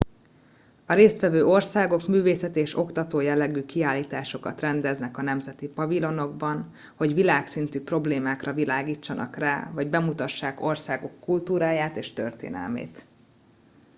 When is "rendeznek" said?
4.61-5.17